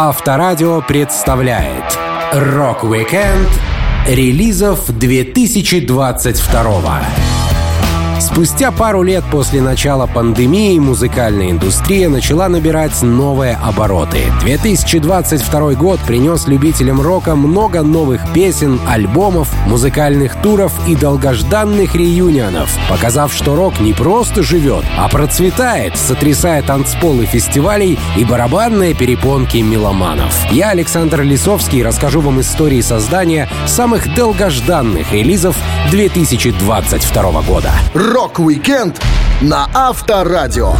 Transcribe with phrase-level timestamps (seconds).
[0.00, 1.98] Авторадио представляет
[2.32, 3.48] Рок-викенд
[4.06, 7.02] релизов 2022
[8.20, 14.18] Спустя пару лет после начала пандемии музыкальная индустрия начала набирать новые обороты.
[14.40, 23.32] 2022 год принес любителям рока много новых песен, альбомов, музыкальных туров и долгожданных реюнионов, показав,
[23.32, 30.34] что рок не просто живет, а процветает, сотрясая танцполы фестивалей и барабанные перепонки меломанов.
[30.50, 35.56] Я, Александр Лисовский, расскажу вам истории создания самых долгожданных релизов
[35.92, 37.70] 2022 года.
[38.08, 38.98] Рок-викенд
[39.42, 40.72] на Авторадио.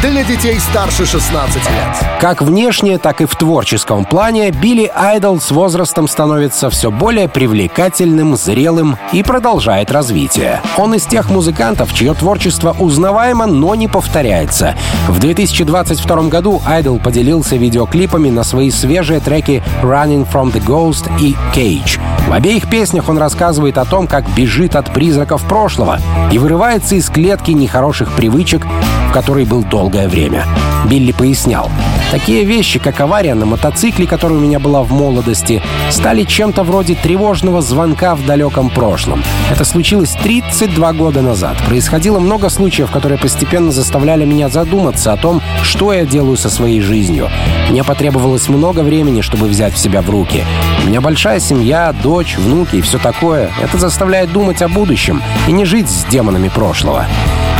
[0.00, 2.08] Для детей старше 16 лет.
[2.20, 8.36] Как внешне, так и в творческом плане Билли Айдол с возрастом становится все более привлекательным,
[8.36, 10.62] зрелым и продолжает развитие.
[10.76, 14.76] Он из тех музыкантов, чье творчество узнаваемо, но не повторяется.
[15.08, 21.34] В 2022 году Айдол поделился видеоклипами на свои свежие треки «Running from the Ghost» и
[21.52, 21.98] «Cage».
[22.28, 25.98] В обеих песнях он рассказывает о том, как бежит от призраков прошлого
[26.30, 28.62] и вырывается из клетки нехороших привычек,
[29.08, 30.44] в которой был долгое время.
[30.88, 31.70] Билли пояснял.
[32.10, 36.94] Такие вещи, как авария на мотоцикле, которая у меня была в молодости, стали чем-то вроде
[36.94, 39.22] тревожного звонка в далеком прошлом.
[39.50, 41.56] Это случилось 32 года назад.
[41.66, 46.80] Происходило много случаев, которые постепенно заставляли меня задуматься о том, что я делаю со своей
[46.80, 47.30] жизнью.
[47.70, 50.44] Мне потребовалось много времени, чтобы взять в себя в руки.
[50.84, 53.50] У меня большая семья, дочь, внуки и все такое.
[53.62, 57.06] Это заставляет думать о будущем и не жить с демонами прошлого.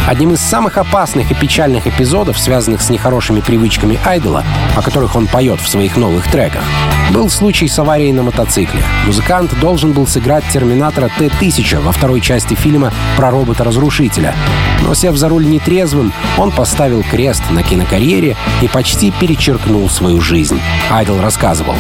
[0.09, 4.43] Одним из самых опасных и печальных эпизодов, связанных с нехорошими привычками Айдола,
[4.75, 6.63] о которых он поет в своих новых треках,
[7.13, 8.83] был случай с аварией на мотоцикле.
[9.05, 14.35] Музыкант должен был сыграть Терминатора Т-1000 во второй части фильма про робота-разрушителя.
[14.83, 20.59] Но сев за руль нетрезвым, он поставил крест на кинокарьере и почти перечеркнул свою жизнь.
[20.91, 21.75] Айдол рассказывал.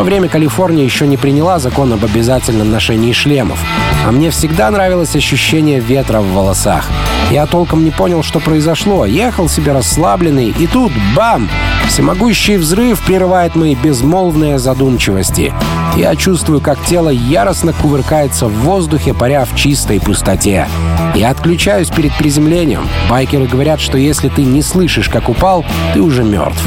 [0.00, 3.62] То время Калифорния еще не приняла закон об обязательном ношении шлемов,
[4.06, 6.88] а мне всегда нравилось ощущение ветра в волосах.
[7.30, 9.04] Я толком не понял, что произошло.
[9.04, 11.50] Ехал себе расслабленный, и тут— бам!
[11.86, 15.52] Всемогущий взрыв прерывает мои безмолвные задумчивости.
[15.96, 20.66] Я чувствую, как тело яростно кувыркается в воздухе, паря в чистой пустоте.
[21.14, 22.88] Я отключаюсь перед приземлением.
[23.08, 26.62] Байкеры говорят, что если ты не слышишь, как упал, ты уже мертв.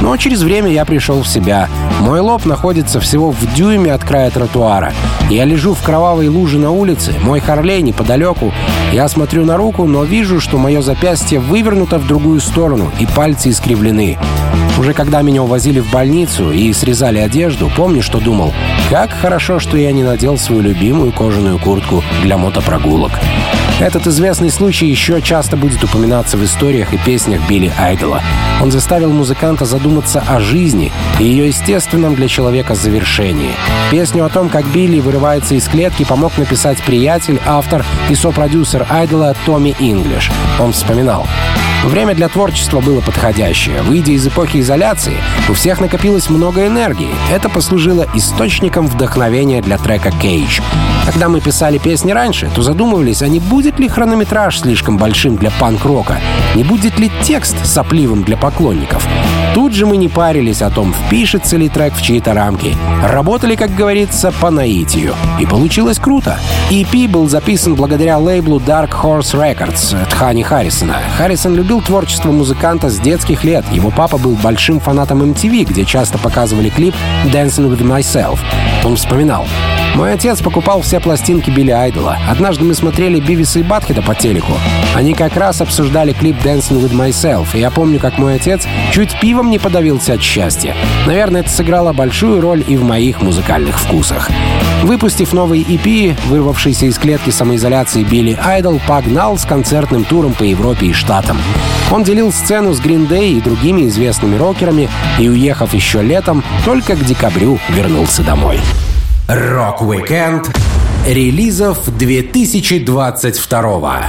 [0.00, 1.68] Но через время я пришел в себя.
[2.00, 4.92] Мой лоб находится всего в дюйме от края тротуара.
[5.28, 8.52] Я лежу в кровавой луже на улице, мой Харлей неподалеку.
[8.92, 13.50] Я смотрю на руку, но вижу, что мое запястье вывернуто в другую сторону, и пальцы
[13.50, 14.16] искривлены.
[14.78, 18.54] Уже когда меня увозили в больницу и срезали одежду, помню, что думал,
[18.90, 23.12] как хорошо, что я не надел свою любимую кожаную куртку для мотопрогулок.
[23.80, 28.22] Этот известный случай еще часто будет упоминаться в историях и песнях Билли Айдола.
[28.60, 30.90] Он заставил музыканта задуматься о жизни
[31.20, 33.52] и ее естественном для человека завершении.
[33.90, 39.36] Песню о том, как Билли вырывается из клетки, помог написать приятель, автор и сопродюсер Айдола
[39.46, 40.30] Томми Инглиш.
[40.58, 41.26] Он вспоминал.
[41.84, 43.82] Время для творчества было подходящее.
[43.82, 45.16] Выйдя из эпохи изоляции,
[45.48, 47.14] у всех накопилось много энергии.
[47.30, 50.60] Это послужило источником вдохновения для трека «Кейдж».
[51.06, 55.50] Когда мы писали песни раньше, то задумывались, а не будет ли хронометраж слишком большим для
[55.50, 56.20] панк-рока?
[56.54, 59.06] Не будет ли текст сопливым для поклонников?
[59.58, 62.76] Тут же мы не парились о том, впишется ли трек в чьи-то рамки.
[63.02, 65.16] Работали, как говорится, по наитию.
[65.40, 66.38] И получилось круто.
[66.70, 70.98] EP был записан благодаря лейблу Dark Horse Records от Хани Харрисона.
[71.16, 73.64] Харрисон любил творчество музыканта с детских лет.
[73.72, 78.38] Его папа был большим фанатом MTV, где часто показывали клип «Dancing with Myself».
[78.84, 79.44] Он вспоминал.
[79.98, 82.18] Мой отец покупал все пластинки Билли Айдола.
[82.30, 84.52] Однажды мы смотрели Бивиса и Батхеда по телеку.
[84.94, 89.18] Они как раз обсуждали клип «Dancing with Myself», и я помню, как мой отец чуть
[89.18, 90.76] пивом не подавился от счастья.
[91.04, 94.30] Наверное, это сыграло большую роль и в моих музыкальных вкусах.
[94.84, 100.86] Выпустив новый EP, вырвавшийся из клетки самоизоляции Билли Айдол погнал с концертным туром по Европе
[100.86, 101.38] и Штатам.
[101.90, 106.94] Он делил сцену с Green Day и другими известными рокерами и, уехав еще летом, только
[106.94, 108.60] к декабрю вернулся домой.
[109.28, 110.48] Рок-викенд
[111.06, 114.00] релизов 2022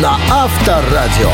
[0.00, 1.28] На Авторадио.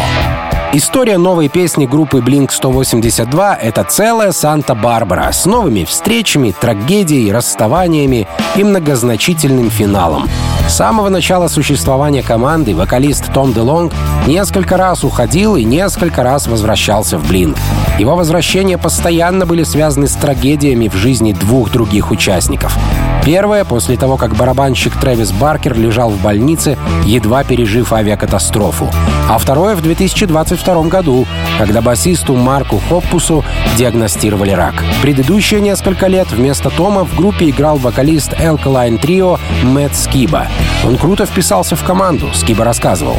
[0.73, 8.27] История новой песни группы Blink-182— это целая Санта-Барбара с новыми встречами, трагедией, расставаниями
[8.57, 10.29] и многозначительным финалом.
[10.73, 13.93] С самого начала существования команды вокалист Том Делонг
[14.27, 17.59] несколько раз уходил и несколько раз возвращался в Блинк.
[17.99, 22.79] Его возвращения постоянно были связаны с трагедиями в жизни двух других участников.
[23.23, 28.91] Первое— после того, как барабанщик Трэвис Баркер лежал в больнице, едва пережив авиакатастрофу.
[29.29, 31.27] А второе— в 2022 году,
[31.59, 33.45] когда басисту Марку Хоппусу
[33.77, 34.83] диагностировали рак.
[35.03, 40.49] Предыдущие несколько лет вместо Тома в группе играл вокалист Alkaline Trio Мэтт Скиба.
[40.85, 43.19] Он круто вписался в команду, Скиба рассказывал.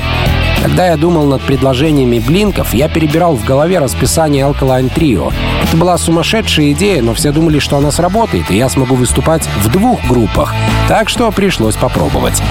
[0.61, 5.33] Когда я думал над предложениями Блинков, я перебирал в голове расписание Alkaline Trio.
[5.61, 9.69] Это была сумасшедшая идея, но все думали, что она сработает, и я смогу выступать в
[9.69, 10.53] двух группах.
[10.87, 12.41] Так что пришлось попробовать.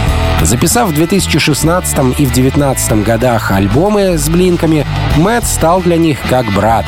[0.42, 4.84] Записав в 2016 и в 2019 годах альбомы с Блинками,
[5.16, 6.84] Мэтт стал для них как брат.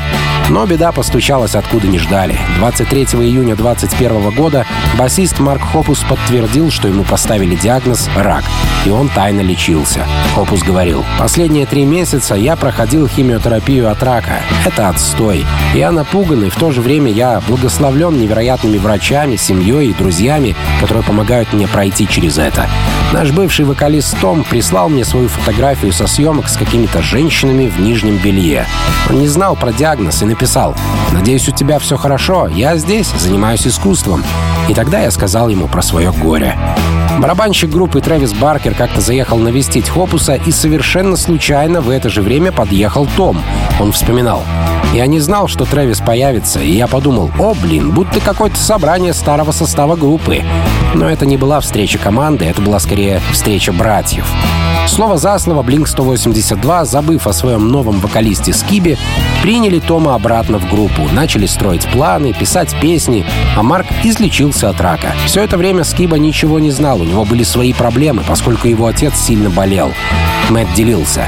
[0.50, 2.38] Но беда постучалась откуда не ждали.
[2.58, 4.66] 23 июня 2021 года
[4.98, 8.44] басист Марк Хопус подтвердил, что ему поставили диагноз «рак»,
[8.84, 10.06] и он тайно лечился.
[10.34, 14.40] Хопус говорил, «Последние три месяца я проходил химиотерапию от рака.
[14.66, 15.46] Это отстой.
[15.74, 21.04] Я напуган, и в то же время я благословлен невероятными врачами, семьей и друзьями, которые
[21.04, 22.68] помогают мне пройти через это.
[23.12, 28.18] Наш бывший вокалист Том прислал мне свою фотографию со съемок с какими-то женщинами в нижнем
[28.18, 28.66] белье.
[29.08, 30.74] Он не знал про диагноз и написал
[31.12, 34.24] «Надеюсь, у тебя все хорошо, я здесь, занимаюсь искусством».
[34.68, 36.58] И тогда я сказал ему про свое горе.
[37.20, 42.50] Барабанщик группы Трэвис Баркер как-то заехал навестить Хопуса, и совершенно случайно в это же время
[42.50, 43.40] подъехал Том.
[43.78, 44.42] Он вспоминал.
[44.92, 49.52] Я не знал, что Трэвис появится, и я подумал, о, блин, будто какое-то собрание старого
[49.52, 50.42] состава группы.
[50.94, 54.26] Но это не была встреча команды, это была скорее встреча братьев.
[54.86, 58.96] Слово за слово Blink-182, забыв о своем новом вокалисте Скибе,
[59.42, 63.26] приняли Тома обратно в группу, начали строить планы, писать песни,
[63.56, 65.14] а Марк излечился от рака.
[65.26, 69.14] Все это время Скиба ничего не знал, у него были свои проблемы, поскольку его отец
[69.16, 69.92] сильно болел.
[70.50, 71.26] Мэтт делился.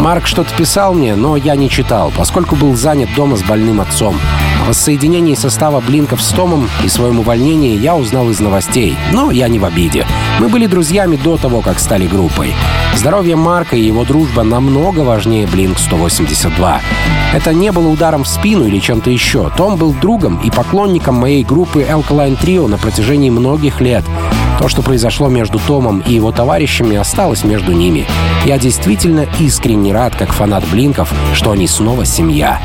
[0.00, 4.18] Марк что-то писал мне, но я не читал, поскольку был занят дома с больным отцом.
[4.68, 8.94] Воссоединении состава Блинков с Томом и своем увольнении я узнал из новостей.
[9.14, 10.04] Но я не в обиде.
[10.40, 12.52] Мы были друзьями до того, как стали группой.
[12.94, 16.80] Здоровье Марка и его дружба намного важнее Blink-182.
[17.32, 19.50] Это не было ударом в спину или чем-то еще.
[19.56, 24.04] Том был другом и поклонником моей группы Alkaline Trio на протяжении многих лет.
[24.58, 28.06] То, что произошло между Томом и его товарищами, осталось между ними.
[28.44, 32.60] Я действительно искренне рад, как фанат Блинков, что они снова семья.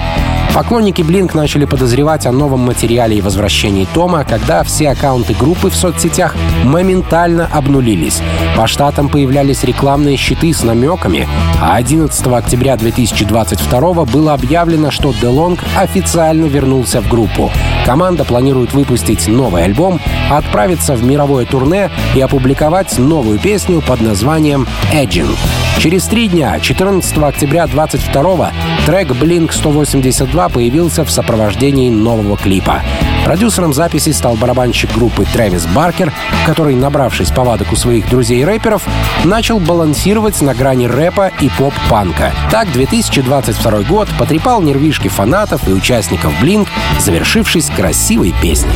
[0.54, 5.76] Поклонники Блинк начали подозревать о новом материале и возвращении Тома, когда все аккаунты группы в
[5.76, 8.20] соцсетях моментально обнулились.
[8.58, 11.28] По штатам появлялись рекламные щиты с намеками,
[11.62, 17.52] а 11 октября 2022 было объявлено, что DeLong официально вернулся в группу.
[17.86, 20.02] Команда планирует выпустить новый альбом,
[20.32, 25.30] отправиться в мировое турне и опубликовать новую песню под названием «Edging».
[25.78, 28.52] Через три дня, 14 октября 22
[28.86, 32.82] трек Blink 182 появился в сопровождении нового клипа.
[33.26, 36.12] Продюсером записи стал барабанщик группы Трэвис Баркер,
[36.46, 38.84] который, набравшись повадок у своих друзей-рэперов,
[39.24, 42.32] начал балансировать на грани рэпа и поп-панка.
[42.52, 46.68] Так 2022 год потрепал нервишки фанатов и участников Blink,
[47.00, 48.76] завершившись красивой песней.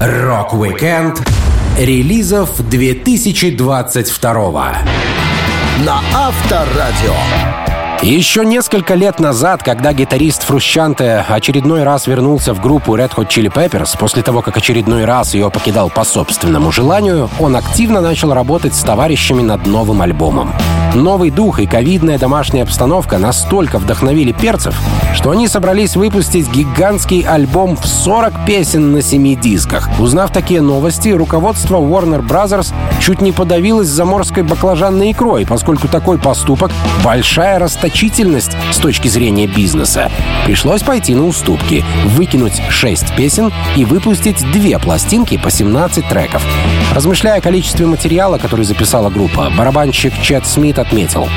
[0.00, 1.20] Рок-викенд
[1.78, 4.74] релизов 2022
[5.84, 7.73] на Авторадио.
[8.02, 13.52] Еще несколько лет назад, когда гитарист Фрушанте очередной раз вернулся в группу Red Hot Chili
[13.52, 18.74] Peppers, после того, как очередной раз ее покидал по собственному желанию, он активно начал работать
[18.74, 20.52] с товарищами над новым альбомом.
[20.94, 24.80] Новый дух и ковидная домашняя обстановка настолько вдохновили перцев,
[25.12, 29.88] что они собрались выпустить гигантский альбом в 40 песен на 7 дисках.
[29.98, 36.70] Узнав такие новости, руководство Warner Brothers чуть не подавилось заморской баклажанной икрой, поскольку такой поступок—
[37.04, 40.12] большая расточительность с точки зрения бизнеса.
[40.46, 46.46] Пришлось пойти на уступки, выкинуть 6 песен и выпустить две пластинки по 17 треков.
[46.94, 51.27] Размышляя о количестве материала, который записала группа, барабанщик Чет Смит отметил.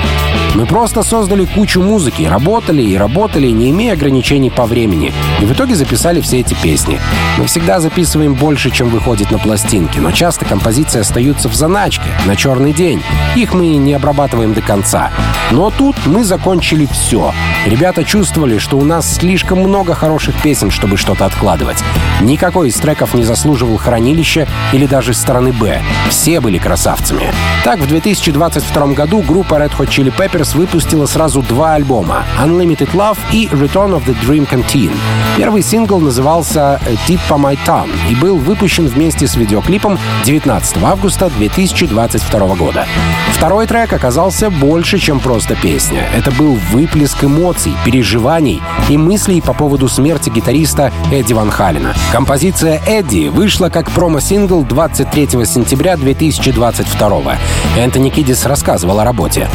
[0.56, 5.14] Мы просто создали кучу музыки, работали и работали, не имея ограничений по времени.
[5.40, 7.00] И в итоге записали все эти песни.
[7.38, 12.36] Мы всегда записываем больше, чем выходит на пластинке, но часто композиции остаются в заначке, на
[12.36, 13.04] черный день.
[13.36, 15.12] Их мы не обрабатываем до конца.
[15.52, 17.34] Но тут мы закончили все.
[17.66, 21.78] Ребята чувствовали, что у нас слишком много хороших песен, чтобы что-то откладывать.
[22.22, 25.82] Никакой из треков не заслуживал хранилища или даже стороны Б.
[26.10, 27.32] Все были красавцами.
[27.64, 32.92] Так, в 2022 году группа Red Hot Chili Peppers Pepper's выпустила сразу два альбома— Unlimited
[32.94, 34.92] Love и Return of the Dream Canteen.
[35.38, 41.30] Первый сингл назывался «Tip по My Tongue» и был выпущен вместе с видеоклипом 19 августа
[41.38, 42.86] 2022 года.
[43.34, 46.08] Второй трек оказался больше, чем просто песня.
[46.16, 51.94] Это был выплеск эмоций, переживаний и мыслей по поводу смерти гитариста Эдди Ван Халина.
[52.12, 57.38] Композиция «Эдди» вышла как промо-сингл 23 сентября 2022
[57.78, 59.48] Энтони Кидис рассказывал о работе.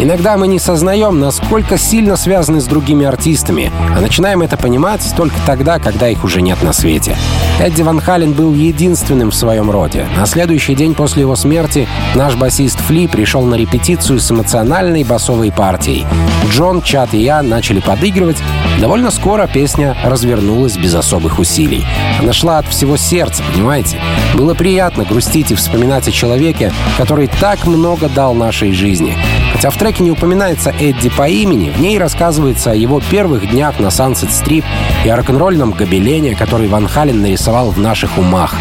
[0.00, 5.36] Иногда мы не сознаем, насколько сильно связаны с другими артистами, а начинаем это понимать только
[5.46, 7.16] тогда, когда их уже нет на свете.
[7.60, 10.08] Эдди Ван Хален был единственным в своем роде.
[10.16, 15.52] На следующий день после его смерти наш басист Фли пришел на репетицию с эмоциональной басовой
[15.52, 16.04] партией.
[16.50, 18.38] Джон, Чат и я начали подыгрывать.
[18.80, 21.86] Довольно скоро песня развернулась без особых усилий.
[22.20, 24.00] Она шла от всего сердца, понимаете?
[24.34, 29.16] Было приятно грустить и вспоминать о человеке, который так много дал нашей жизни.
[29.52, 33.78] Хотя в треке не упоминается Эдди по имени, в ней рассказывается о его первых днях
[33.78, 34.64] на Strip
[35.04, 38.54] и о рок-н-ролльном гобелене, который Ван Хален нарисовал в наших умах.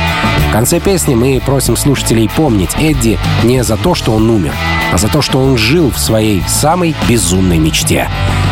[0.49, 4.53] В конце песни мы просим слушателей помнить Эдди не за то, что он умер,
[4.91, 8.09] а за то, что он жил в своей самой безумной мечте.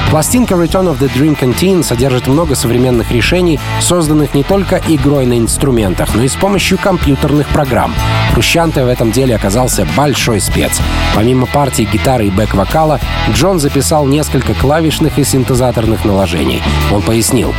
[0.10, 5.40] Пластинка Return of the Dream Canteen содержит много современных решений, созданных не только игрой на
[5.40, 7.96] инструментах, но и с помощью компьютерных программ.
[8.34, 10.80] Хрущанте в этом деле оказался большой спец.
[11.16, 12.93] Помимо партии гитары и бэк-вокала,
[13.32, 16.62] Джон записал несколько клавишных и синтезаторных наложений.
[16.92, 17.54] Он пояснил,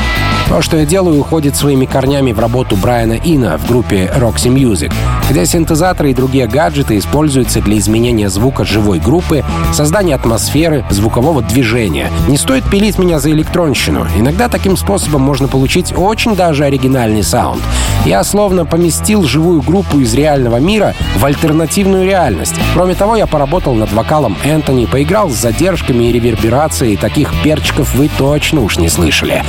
[0.49, 4.93] то, что я делаю, уходит своими корнями в работу Брайана Ина в группе Roxy Music,
[5.31, 12.11] где синтезаторы и другие гаджеты используются для изменения звука живой группы, создания атмосферы, звукового движения.
[12.29, 14.07] Не стоит пилить меня за электронщину.
[14.17, 17.63] Иногда таким способом можно получить очень даже оригинальный саунд.
[18.05, 22.55] Я словно поместил живую группу из реального мира в альтернативную реальность.
[22.75, 26.97] Кроме того, я поработал над вокалом Энтони, поиграл с задержками и реверберацией.
[26.97, 29.43] Таких перчиков вы точно уж не слышали.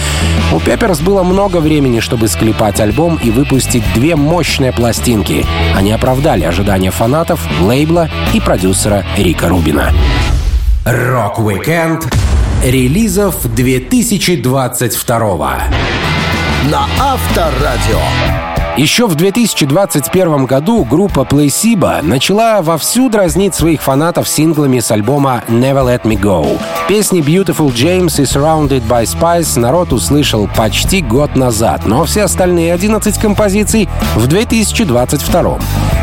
[0.54, 5.44] У Peppers было много времени, чтобы склепать альбом и выпустить две мощные пластинки.
[5.76, 9.92] Они оправдали ожидания фанатов, лейбла и продюсера Рика Рубина.
[10.86, 12.06] Рок-викенд
[12.64, 15.64] релизов 2022
[16.70, 18.55] на Авторадио.
[18.78, 25.86] Еще в 2021 году группа Placebo начала вовсю дразнить своих фанатов синглами с альбома Never
[25.86, 26.60] Let Me Go.
[26.90, 32.74] Песни Beautiful James и Surrounded by Spice народ услышал почти год назад, но все остальные
[32.74, 35.42] 11 композиций в 2022.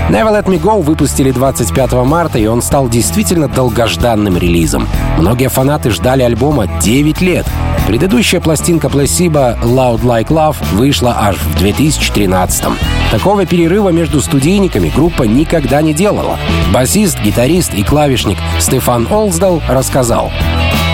[0.09, 4.88] Never Let Me Go выпустили 25 марта, и он стал действительно долгожданным релизом.
[5.19, 7.47] Многие фанаты ждали альбома 9 лет.
[7.87, 12.77] Предыдущая пластинка Placebo Loud Like Love вышла аж в 2013 -м.
[13.11, 16.39] Такого перерыва между студийниками группа никогда не делала.
[16.73, 20.31] Басист, гитарист и клавишник Стефан Олсдал рассказал.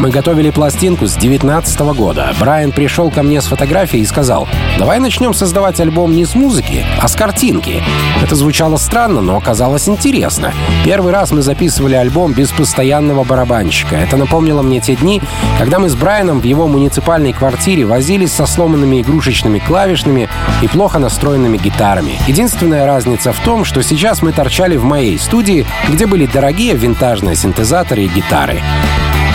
[0.00, 2.32] Мы готовили пластинку с 19 года.
[2.38, 4.46] Брайан пришел ко мне с фотографией и сказал,
[4.78, 7.82] давай начнем создавать альбом не с музыки, а с картинки.
[8.22, 10.52] Это звучало странно, но оказалось интересно.
[10.84, 13.96] Первый раз мы записывали альбом без постоянного барабанщика.
[13.96, 15.20] Это напомнило мне те дни,
[15.58, 20.26] когда мы с Брайаном в его муниципальной квартире возились со сломанными игрушечными клавишными
[20.62, 22.18] и плохо настроенными гитарами.
[22.26, 27.36] Единственная разница в том, что сейчас мы торчали в моей студии, где были дорогие винтажные
[27.36, 28.62] синтезаторы и гитары.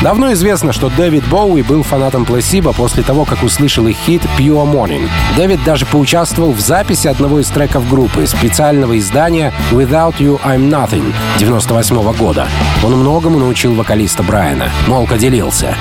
[0.04, 4.70] Давно известно, что Дэвид Боуи был фанатом Пласиба после того, как услышал их хит «Pure
[4.70, 5.08] Morning».
[5.38, 11.14] Дэвид даже поучаствовал в записи одного из треков группы, специального издания «Without You I'm Nothing»
[11.40, 12.50] 98 -го года.
[12.84, 15.18] Он многому научил вокалиста Брайана Молко.
[15.18, 15.74] Делился: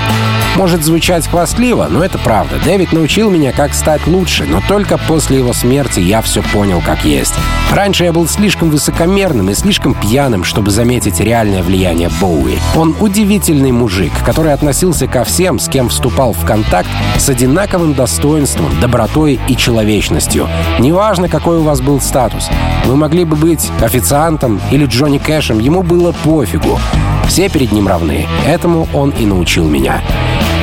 [0.56, 2.56] Может звучать хвастливо, но это правда.
[2.62, 7.04] Дэвид научил меня, как стать лучше, но только после его смерти я все понял как
[7.06, 7.34] есть.
[7.72, 12.58] Раньше я был слишком высокомерным и слишком пьяным, чтобы заметить реальное влияние Боуи.
[12.76, 16.88] Он удивительный мужик, который относился ко всем, с кем вступал в контакт,
[17.18, 20.48] с одинаковым достоинством, добротой и человечностью.
[20.78, 22.48] Неважно, какой у вас был статус.
[22.84, 26.78] Вы могли бы быть официантом или Джонни Кэшем, ему было пофигу.
[27.26, 28.26] Все перед ним равны.
[28.46, 30.02] Этому он и научил меня.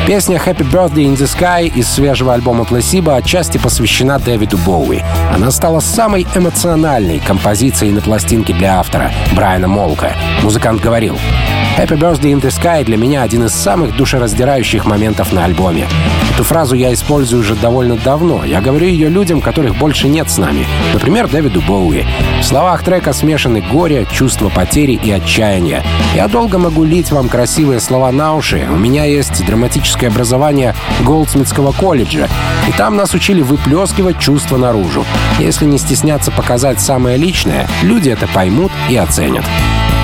[0.09, 5.03] Песня «Happy Birthday in the Sky» из свежего альбома Placebo отчасти посвящена Дэвиду Боуи.
[5.31, 10.15] Она стала самой эмоциональной композицией на пластинке для автора, Брайана Молка.
[10.41, 11.15] Музыкант говорил,
[11.77, 15.85] «Happy Birthday in the Sky» для меня один из самых душераздирающих моментов на альбоме.
[16.33, 18.43] Эту фразу я использую уже довольно давно.
[18.45, 20.65] Я говорю ее людям, которых больше нет с нами.
[20.93, 22.05] Например, Дэвиду Боуи.
[22.41, 25.83] В словах трека смешаны горе, чувство потери и отчаяния.
[26.15, 28.65] Я долго могу лить вам красивые слова на уши.
[28.71, 29.45] У меня есть
[29.99, 30.75] драматическое образование
[31.05, 32.27] Голдсмитского колледжа,
[32.67, 35.05] и там нас учили выплескивать чувства наружу.
[35.39, 39.45] Если не стесняться показать самое личное, люди это поймут и оценят.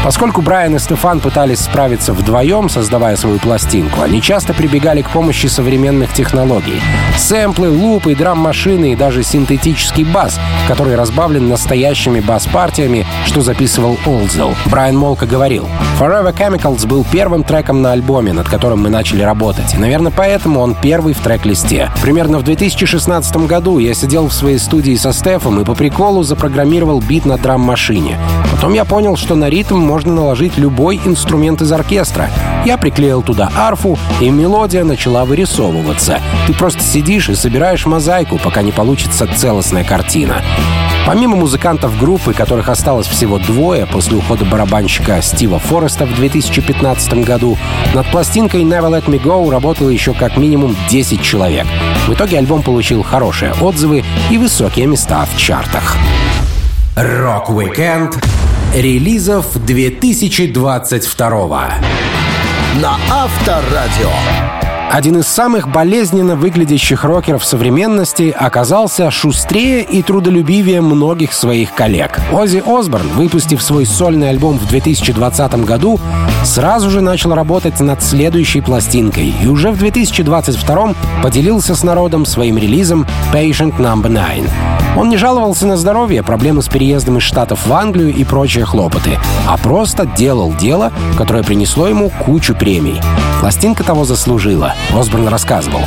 [0.06, 5.48] Поскольку Брайан и Стефан пытались справиться вдвоем, создавая свою пластинку, они часто прибегали к помощи
[5.48, 6.80] современных технологий.
[7.18, 14.54] Сэмплы, лупы, драм-машины и даже синтетический бас, который разбавлен настоящими бас-партиями, что записывал Олдзел.
[14.68, 15.68] Брайан Молка говорил,
[16.00, 19.74] «Forever Chemicals был первым треком на альбоме, над которым мы начали работать.
[19.74, 21.90] И, наверное, поэтому он первый в трек-листе.
[22.04, 27.00] Примерно в 2016 году я сидел в своей студии со Стефом и по приколу запрограммировал
[27.00, 28.20] бит на драм-машине.
[28.52, 32.30] Потом я понял, что на ритм можно наложить любой инструмент из оркестра.
[32.66, 36.20] Я приклеил туда арфу, и мелодия начала вырисовываться.
[36.48, 40.42] Ты просто сидишь и собираешь мозаику, пока не получится целостная картина.
[41.08, 47.58] Помимо музыкантов группы, которых осталось всего двое после ухода барабанщика Стива Фореста в 2015 году,
[47.94, 51.68] над пластинкой Never Let Me Go работало еще как минимум 10 человек.
[52.06, 55.96] В итоге альбом получил хорошие отзывы и высокие места в чартах.
[56.98, 58.20] Рок-викенд
[58.75, 61.70] релизов 2022
[62.82, 64.10] на Авторадио.
[64.91, 72.20] Один из самых болезненно выглядящих рокеров современности оказался шустрее и трудолюбивее многих своих коллег.
[72.34, 75.98] Оззи Осборн, выпустив свой сольный альбом в 2020 году,
[76.46, 82.58] сразу же начал работать над следующей пластинкой и уже в 2022 поделился с народом своим
[82.58, 84.50] релизом Patient Number 9.
[84.96, 89.18] Он не жаловался на здоровье, проблемы с переездом из Штатов в Англию и прочие хлопоты,
[89.48, 93.02] а просто делал дело, которое принесло ему кучу премий.
[93.42, 94.74] Пластинка того заслужила.
[94.94, 95.82] Осборн рассказывал.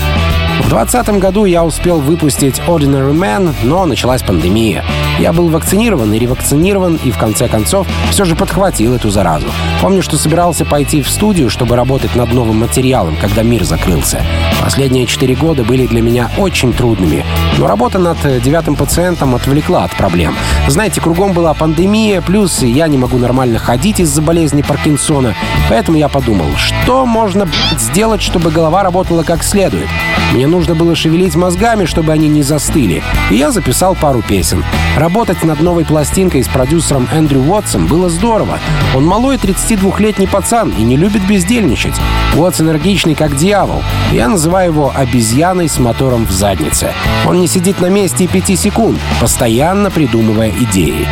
[0.59, 4.85] В 2020 году я успел выпустить Ordinary Man, но началась пандемия.
[5.19, 9.47] Я был вакцинирован и ревакцинирован, и в конце концов все же подхватил эту заразу.
[9.81, 14.23] Помню, что собирался пойти в студию, чтобы работать над новым материалом, когда мир закрылся.
[14.63, 17.25] Последние четыре года были для меня очень трудными,
[17.57, 20.37] но работа над девятым пациентом отвлекла от проблем.
[20.67, 25.35] Знаете, кругом была пандемия, плюс я не могу нормально ходить из-за болезни Паркинсона,
[25.69, 27.49] поэтому я подумал, что можно
[27.79, 29.89] сделать, чтобы голова работала как следует.
[30.33, 34.65] Мне нужно было шевелить мозгами, чтобы они не застыли, и я записал пару песен.
[34.97, 38.59] Работать над новой пластинкой с продюсером Эндрю Уотсом было здорово.
[38.97, 41.95] Он малой 32-летний пацан и не любит бездельничать.
[42.37, 43.83] Уотс энергичный, как дьявол.
[44.13, 46.93] Я называю его обезьяной с мотором в заднице.
[47.27, 51.07] Он не сидит на месте и пяти секунд, постоянно придумывая идеи.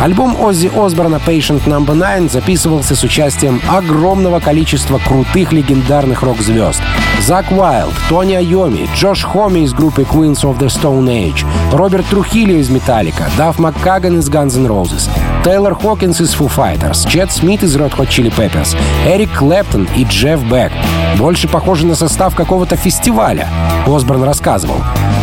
[0.00, 1.84] Альбом Оззи Осборна Patient No.
[1.84, 6.80] 9 записывался с участием огромного количества крутых легендарных рок-звезд.
[7.20, 12.56] Зак Уайлд, Тони Айоми, Джош Хоми из группы Queens of the Stone Age, Роберт Трухильо
[12.56, 15.10] из Металлика, Даф Маккаган из Guns N' Roses,
[15.44, 18.74] Тейлор Хокинс из Foo Fighters, Чет Смит из Red Hot Chili Peppers,
[19.06, 20.72] Эрик Клэптон и Джефф Бек.
[21.18, 23.48] Больше похоже на состав какого-то фестиваля,
[23.86, 24.78] Осборн рассказывал.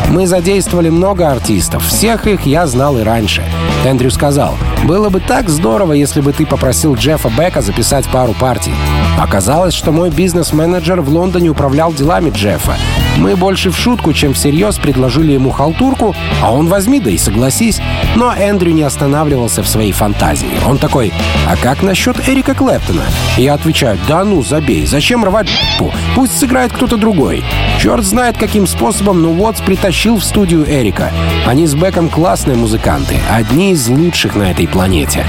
[0.10, 3.44] Мы задействовали много артистов, всех их я знал и раньше.
[3.86, 8.74] Эндрю сказал, было бы так здорово, если бы ты попросил Джеффа Бека записать пару партий.
[9.18, 12.76] Оказалось, что мой бизнес-менеджер в Лондоне управлял делами Джеффа.
[13.18, 17.82] Мы больше в шутку, чем всерьез предложили ему халтурку, а он возьми да и согласись.
[18.16, 20.52] Но Эндрю не останавливался в своей фантазии.
[20.68, 21.12] Он такой,
[21.48, 23.04] а как насчет Эрика Клэптона?
[23.38, 25.48] Я отвечаю, да ну, забей, зачем рвать
[25.80, 25.92] п***у?
[26.16, 27.44] Пусть сыграет кто-то другой.
[27.80, 31.12] Черт знает каким способом, но вот притащил в студию Эрика.
[31.48, 35.26] Они с Беком классные музыканты, одни из лучших на этой планете.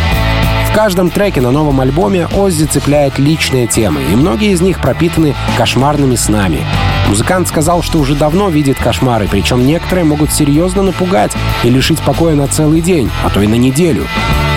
[0.71, 5.35] В каждом треке на новом альбоме Оззи цепляет личные темы, и многие из них пропитаны
[5.57, 6.61] кошмарными снами.
[7.09, 11.33] Музыкант сказал, что уже давно видит кошмары, причем некоторые могут серьезно напугать
[11.65, 14.07] и лишить покоя на целый день, а то и на неделю.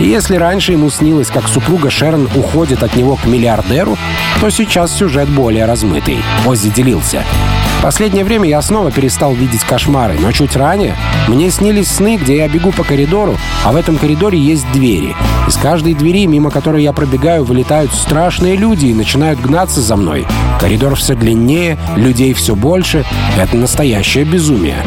[0.02, 3.98] И если раньше ему снилось, как супруга Шерон уходит от него к миллиардеру,
[4.42, 6.18] то сейчас сюжет более размытый.
[6.46, 7.24] Оззи делился.
[7.82, 10.96] Последнее время я снова перестал видеть кошмары, но чуть ранее
[11.28, 13.36] мне снились сны, где я бегу по коридору,
[13.66, 15.16] а в этом коридоре есть двери.
[15.48, 20.28] Из каждой двери, мимо которой я пробегаю, вылетают страшные люди и начинают гнаться за мной.
[20.60, 23.06] Коридор все длиннее, людей все больше.
[23.38, 24.84] Это настоящее безумие.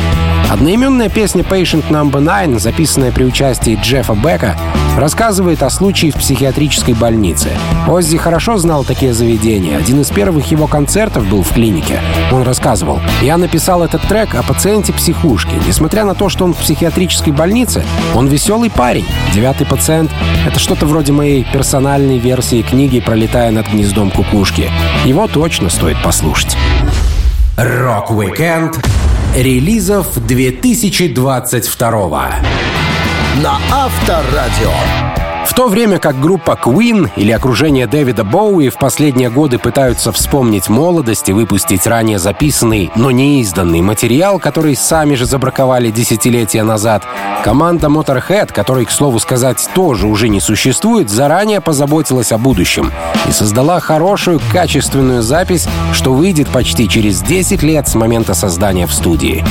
[0.50, 2.10] Одноименная песня Patient No.
[2.10, 4.56] 9, записанная при участии Джеффа Бека,
[4.96, 7.50] рассказывает о случае в психиатрической больнице.
[7.88, 9.76] Оззи хорошо знал такие заведения.
[9.76, 12.00] Один из первых его концертов был в клинике.
[12.30, 15.54] Он рассказывал, «Я написал этот трек о пациенте психушки.
[15.66, 19.06] Несмотря на то, что он в психиатрической больнице, он веселый парень.
[19.32, 20.10] Девятый пациент—
[20.46, 24.70] это что-то вроде моей персональной версии книги «Пролетая над гнездом кукушки».
[25.04, 26.56] Его точно стоит послушать.
[27.56, 28.84] Рок-викенд
[29.36, 32.40] релизов 2022
[33.42, 35.13] на Авторадио.
[35.44, 40.68] В то время как группа Queen или окружение Дэвида Боуи в последние годы пытаются вспомнить
[40.68, 47.04] молодость и выпустить ранее записанный, но не изданный материал, который сами же забраковали десятилетия назад,
[47.44, 52.90] команда Motorhead, которой, к слову сказать, тоже уже не существует, заранее позаботилась о будущем
[53.28, 58.92] и создала хорошую, качественную запись, что выйдет почти через 10 лет с момента создания в
[58.92, 59.44] студии.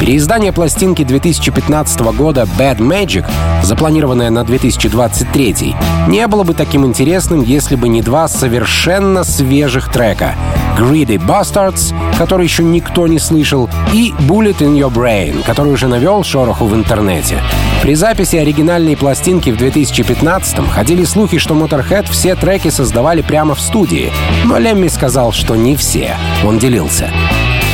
[0.00, 3.26] Переиздание пластинки 2015 года Bad Magic,
[3.62, 5.74] запланированное на 2023,
[6.06, 10.36] не было бы таким интересным, если бы не два совершенно свежих трека
[10.78, 16.22] Greedy Bastards, который еще никто не слышал, и Bullet in Your Brain, который уже навел
[16.22, 17.42] шороху в интернете.
[17.82, 23.60] При записи оригинальной пластинки в 2015-м ходили слухи, что Motorhead все треки создавали прямо в
[23.60, 24.12] студии,
[24.44, 26.16] но Лемми сказал, что не все.
[26.44, 27.10] Он делился.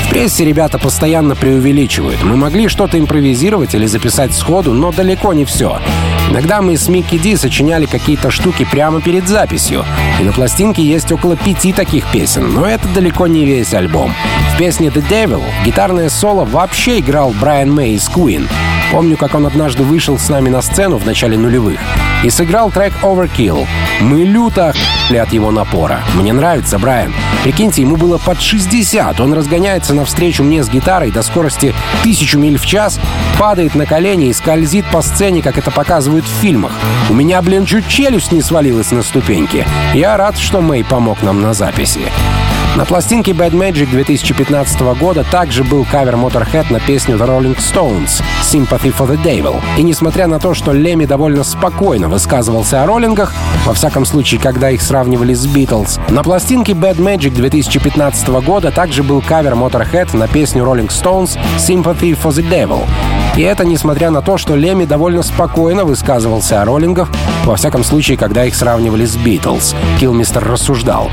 [0.05, 2.23] В прессе ребята постоянно преувеличивают.
[2.23, 5.81] Мы могли что-то импровизировать или записать сходу, но далеко не все.
[6.31, 9.85] Иногда мы с Микки Ди сочиняли какие-то штуки прямо перед записью.
[10.21, 14.13] И на пластинке есть около пяти таких песен, но это далеко не весь альбом.
[14.55, 18.47] В песне The Devil гитарное соло вообще играл Брайан Мэй из Queen.
[18.95, 21.81] Помню, как он однажды вышел с нами на сцену в начале нулевых
[22.23, 23.67] и сыграл трек Overkill.
[24.01, 26.01] Мы люто охуели от его напора.
[26.15, 27.13] Мне нравится Брайан.
[27.43, 29.19] Прикиньте, ему было под 60.
[29.19, 33.01] Он разгоняется навстречу мне с гитарой до скорости тысячу миль в час,
[33.37, 36.79] падает на колени и скользит по сцене, как это показывают в фильмах.
[37.11, 39.67] У меня, блин, чуть челюсть не свалилась на ступеньки.
[39.93, 42.13] Я рад, что Мэй помог нам на записи.
[42.77, 48.21] На пластинке Bad Magic 2015 года также был кавер Motorhead на песню The Rolling Stones
[48.43, 49.63] «Sympathy for the Devil».
[49.79, 53.33] И несмотря на то, что Леми довольно спокойно высказывался о роллингах,
[53.65, 59.05] во всяком случае, когда их сравнивали с Beatles, на пластинке Bad Magic 2015 года также
[59.05, 62.85] был кавер Motorhead на песню Rolling Stones «Sympathy for the Devil».
[63.37, 67.09] И это несмотря на то, что Леми довольно спокойно высказывался о роллингах,
[67.45, 69.75] во всяком случае, когда их сравнивали с Beatles.
[69.99, 71.11] Килмистер рассуждал.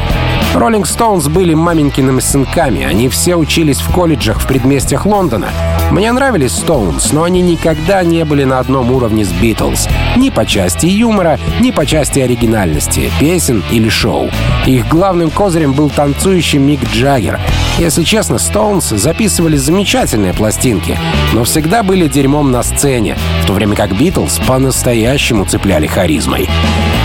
[0.53, 5.49] Роллинг Стоунс были маменькиными сынками, они все учились в колледжах в предместьях Лондона.
[5.91, 9.87] Мне нравились Стоунс, но они никогда не были на одном уровне с Битлз.
[10.15, 14.29] Ни по части юмора, ни по части оригинальности, песен или шоу.
[14.65, 17.39] Их главным козырем был танцующий Мик Джаггер.
[17.77, 20.97] Если честно, Стоунс записывали замечательные пластинки,
[21.33, 26.47] но всегда были дерьмом на сцене, в то время как Битлз по-настоящему цепляли харизмой.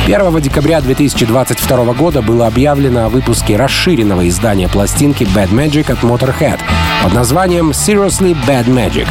[0.06, 6.60] 1 декабря 2022 года было объявлено о выпуске расширенного издания пластинки Bad Magic от Motorhead
[7.02, 9.08] под названием Seriously Bad Magic.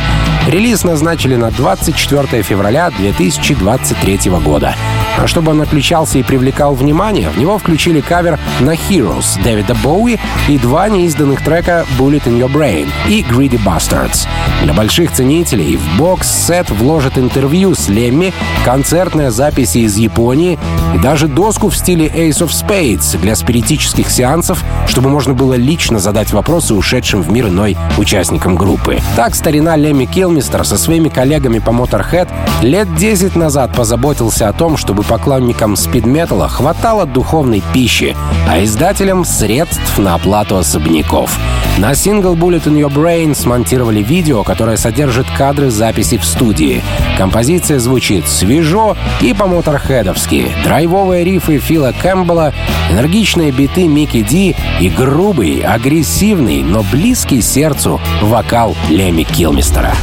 [0.48, 4.74] Релиз назначили на 24 февраля 2023 года.
[5.18, 10.18] А чтобы он отличался и привлекал внимание, в него включили кавер на Heroes Дэвида Боуи
[10.48, 14.28] и два неизданных трека Bullet in Your Brain и Greedy Bastards.
[14.64, 20.58] Для больших ценителей в бокс-сет вложат интервью с Лемми, концертная записи из Японии
[20.94, 26.00] и даже доску в стиле Ace of Spades для спиритических сеансов, чтобы можно было лично
[26.00, 29.00] задать вопросы ушедшим в мир иной участникам группы.
[29.16, 32.30] Так старина Лемми Килмистер со своими коллегами по Motorhead
[32.62, 38.16] лет 10 назад позаботился о том, чтобы поклонникам спидметалла хватало духовной пищи,
[38.50, 41.38] а издателям— средств на оплату особняков.
[41.78, 46.82] На сингл Bullet in Your Brain смонтировали видео, которое содержит кадры записи в студии.
[47.18, 50.52] Композиция звучит свежо и по-моторхедовски.
[50.64, 52.54] Драйвовые рифы Фила Кэмпбелла,
[52.90, 59.94] энергичные биты Микки Ди и грубый, агрессивный, но близкий сердцу вокал Леми Килмистера.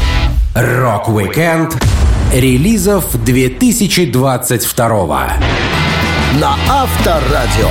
[0.55, 1.83] Рок-викенд
[2.33, 5.29] релизов 2022
[6.41, 7.69] На Авторадио.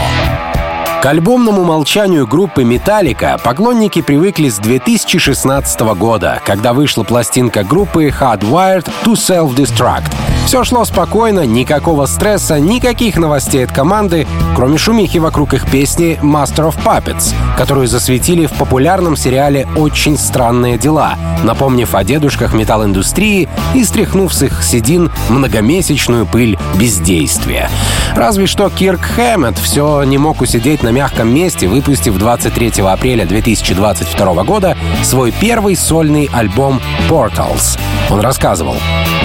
[1.01, 8.87] К альбомному молчанию группы «Металлика» поклонники привыкли с 2016 года, когда вышла пластинка группы «Hardwired
[9.03, 10.30] to Self-Destruct».
[10.45, 16.71] Все шло спокойно, никакого стресса, никаких новостей от команды, кроме шумихи вокруг их песни «Master
[16.71, 23.83] of Puppets», которую засветили в популярном сериале «Очень странные дела», напомнив о дедушках металл-индустрии и
[23.85, 27.69] стряхнув с их седин многомесячную пыль бездействия.
[28.13, 34.43] Разве что Кирк Хэммет все не мог усидеть на мягком месте, выпустив 23 апреля 2022
[34.43, 37.79] года свой первый сольный альбом «Portals».
[38.09, 38.75] Он рассказывал.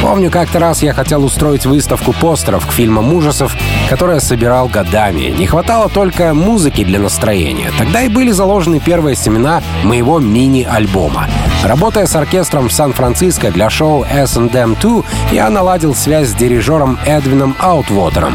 [0.02, 3.56] «Помню, как-то раз я хотел устроить выставку постеров к фильмам ужасов,
[3.88, 5.34] которые собирал годами.
[5.36, 7.72] Не хватало только музыки для настроения.
[7.78, 11.28] Тогда и были заложены первые семена моего мини-альбома.
[11.64, 17.56] Работая с оркестром в Сан-Франциско для шоу S&M 2, я наладил связь с дирижером Эдвином
[17.58, 18.34] Аутвотером.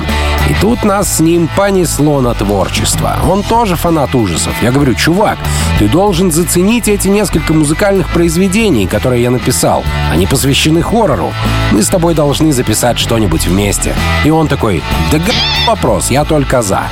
[0.52, 3.18] И тут нас с ним понесло на творчество.
[3.24, 4.54] Он тоже фанат ужасов.
[4.62, 5.38] Я говорю, чувак,
[5.80, 9.86] ты должен заценить эти несколько музыкальных произведений, которые я написал.
[10.12, 11.32] Они посвящены хоррору.
[11.72, 13.96] Мы с тобой должны записать что-нибудь вместе.
[14.26, 15.32] И он такой, да г...
[15.66, 16.84] вопрос, я только за.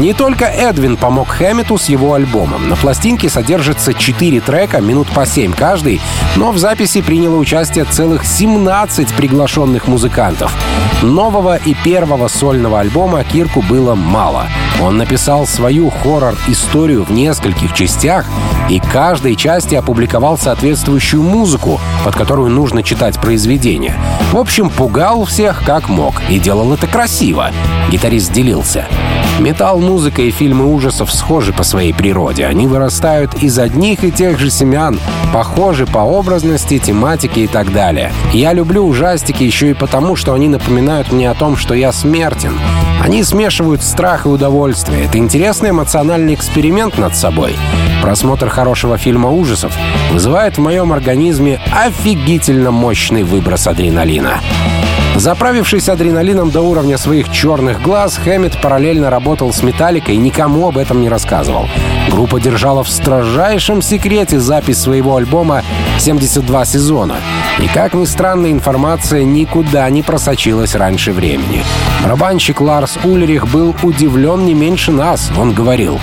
[0.00, 2.68] Не только Эдвин помог Хэммету с его альбомом.
[2.68, 6.00] На пластинке содержится 4 трека, минут по 7 каждый,
[6.36, 10.52] но в записи приняло участие целых 17 приглашенных музыкантов.
[11.02, 14.46] Нового и первого сольного альбома Кирку было мало.
[14.82, 18.26] Он написал свою хоррор-историю в нескольких частях
[18.68, 23.94] и каждой части опубликовал соответствующую музыку, под которую нужно читать произведение.
[24.32, 27.50] В общем, пугал всех как мог и делал это красиво.
[27.90, 28.86] Гитарист делился.
[29.40, 32.46] Металл, музыка и фильмы ужасов схожи по своей природе.
[32.46, 35.00] Они вырастают из одних и тех же семян,
[35.32, 38.12] похожи по образности, тематике и так далее.
[38.32, 42.58] Я люблю ужастики еще и потому, что они напоминают мне о том, что я смертен.
[43.02, 45.04] Они смешивают страх и удовольствие.
[45.04, 47.56] Это интересный эмоциональный эксперимент над собой.
[48.02, 49.76] Просмотр хорошего фильма ужасов
[50.12, 54.40] вызывает в моем организме офигительно мощный выброс адреналина.
[55.16, 60.78] Заправившись адреналином до уровня своих черных глаз, Хэммит параллельно работал с Металликой и никому об
[60.78, 61.68] этом не рассказывал.
[62.14, 65.64] Группа держала в строжайшем секрете запись своего альбома
[65.98, 67.16] «72 сезона».
[67.58, 71.64] И, как ни странно, информация никуда не просочилась раньше времени.
[72.04, 75.32] Барабанщик Ларс Ульрих был удивлен не меньше нас.
[75.36, 75.98] Он говорил,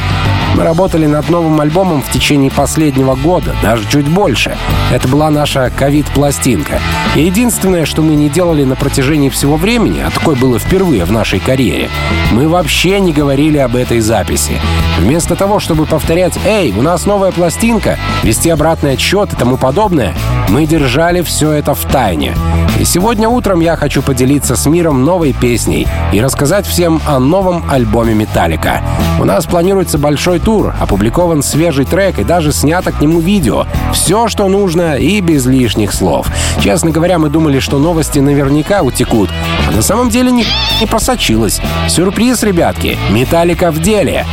[0.56, 4.58] мы работали над новым альбомом в течение последнего года, даже чуть больше.
[4.92, 6.80] Это была наша ковид-пластинка.
[7.16, 11.12] И единственное, что мы не делали на протяжении всего времени, а такое было впервые в
[11.12, 11.90] нашей карьере,
[12.32, 14.60] мы вообще не говорили об этой записи.
[15.00, 20.16] Вместо того, чтобы повторять «Эй, у нас новая пластинка», вести обратный отсчет и тому подобное,
[20.50, 22.36] мы держали все это в тайне.
[22.80, 27.70] И сегодня утром я хочу поделиться с миром новой песней и рассказать всем о новом
[27.70, 28.82] альбоме «Металлика».
[29.20, 33.68] У нас планируется большой тур, опубликован свежий трек и даже снято к нему видео.
[33.94, 36.26] Все, что нужно и без лишних слов.
[36.60, 39.30] Честно говоря, мы думали, что новости наверняка утекут,
[39.70, 40.46] а на самом деле не,
[40.80, 41.62] не просочилось.
[41.88, 44.26] Сюрприз, ребятки, «Металлика» в деле.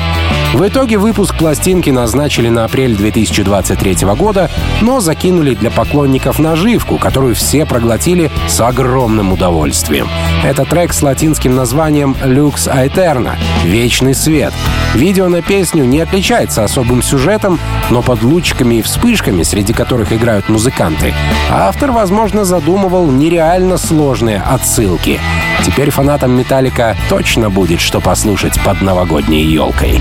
[0.55, 7.35] В итоге выпуск пластинки назначили на апрель 2023 года, но закинули для поклонников наживку, которую
[7.35, 10.09] все проглотили с огромным удовольствием.
[10.43, 13.35] Это трек с латинским названием «Lux Aeterna»—
[13.65, 14.55] «Вечный свет».
[14.95, 20.49] Видео на песню не отличается особым сюжетом, но под лучиками и вспышками, среди которых играют
[20.49, 21.13] музыканты,
[21.51, 25.21] автор, возможно, задумывал нереально сложные отсылки.
[25.63, 30.01] Теперь фанатам «Металлика» точно будет что послушать под новогодней елкой.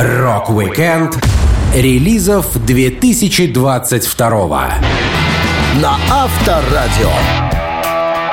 [0.00, 1.18] Рок-викенд
[1.74, 4.80] релизов 2022
[5.82, 7.47] На Авторадио.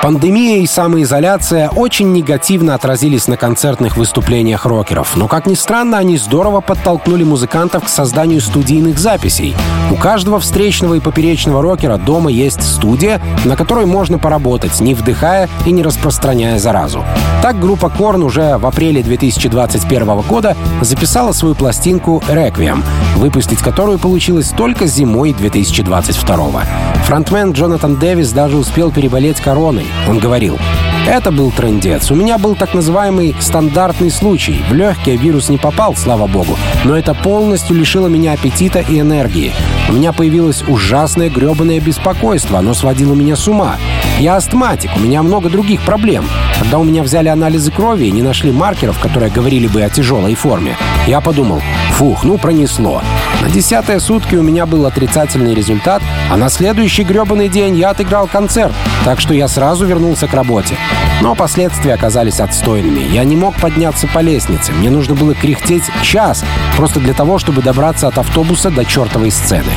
[0.05, 6.19] Пандемия и самоизоляция очень негативно отразились на концертных выступлениях рокеров, но, как ни странно, они
[6.19, 9.55] здорово подтолкнули музыкантов к созданию студийных записей.
[9.89, 15.49] У каждого встречного и поперечного рокера дома есть студия, на которой можно поработать, не вдыхая
[15.65, 17.03] и не распространяя заразу.
[17.41, 22.83] Так группа Корн уже в апреле 2021 года записала свою пластинку «Реквием»,
[23.15, 26.61] выпустить которую получилось только зимой 2022
[27.05, 29.85] Фронтмен Джонатан Дэвис даже успел переболеть короной.
[30.07, 30.59] Он говорил,
[31.07, 32.09] это был трендец.
[32.11, 34.63] У меня был так называемый стандартный случай.
[34.69, 39.53] В легкие вирус не попал, слава богу, но это полностью лишило меня аппетита и энергии.
[39.89, 43.77] У меня появилось ужасное гребаное беспокойство, оно сводило меня с ума.
[44.19, 46.25] Я астматик, у меня много других проблем.
[46.59, 50.35] Когда у меня взяли анализы крови и не нашли маркеров, которые говорили бы о тяжелой
[50.35, 53.01] форме, я подумал, фух, ну пронесло.
[53.45, 58.25] На десятые сутки у меня был отрицательный результат, а на следующий гребаный день я отыграл
[58.25, 58.73] концерт,
[59.05, 60.75] так что я сразу вернулся к работе.
[61.21, 63.01] Но последствия оказались отстойными.
[63.13, 64.71] Я не мог подняться по лестнице.
[64.71, 66.43] Мне нужно было кряхтеть час,
[66.75, 69.73] просто для того, чтобы добраться от автобуса до чертовой сцены.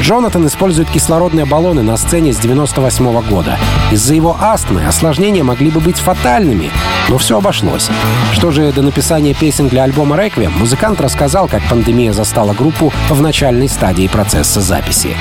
[0.00, 3.58] Джонатан использует кислородные баллоны на сцене с 98 -го года.
[3.90, 6.70] Из-за его астмы осложнения могли бы быть фатальными,
[7.08, 7.88] но все обошлось.
[8.32, 13.20] Что же до написания песен для альбома «Реквием», музыкант рассказал, как пандемия застала группу в
[13.22, 15.16] начальной стадии процесса записи.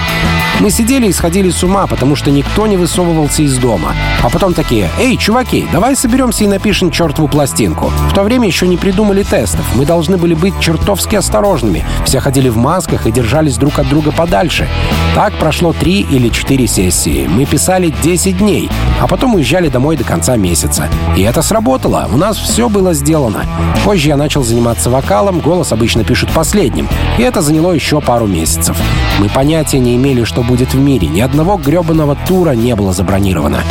[0.59, 3.95] Мы сидели и сходили с ума, потому что никто не высовывался из дома.
[4.21, 7.91] А потом такие, «Эй, чуваки, давай соберемся и напишем чертову пластинку».
[8.09, 9.65] В то время еще не придумали тестов.
[9.75, 11.85] Мы должны были быть чертовски осторожными.
[12.05, 14.52] Все ходили в масках и держались друг от друга подальше.
[15.15, 17.27] Так прошло три или четыре сессии.
[17.27, 18.69] Мы писали 10 дней,
[19.01, 20.89] а потом уезжали домой до конца месяца.
[21.15, 23.45] И это сработало, у нас все было сделано.
[23.83, 26.87] Позже я начал заниматься вокалом, голос обычно пишут последним,
[27.17, 28.77] и это заняло еще пару месяцев.
[29.19, 33.61] Мы понятия не имели, что будет в мире, ни одного гребаного тура не было забронировано.